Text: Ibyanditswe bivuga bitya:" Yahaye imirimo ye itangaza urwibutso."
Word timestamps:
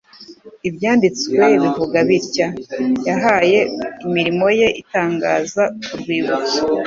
Ibyanditswe 0.67 1.43
bivuga 1.63 1.97
bitya:" 2.09 2.47
Yahaye 3.07 3.59
imirimo 4.05 4.45
ye 4.59 4.67
itangaza 4.81 5.63
urwibutso." 5.93 6.61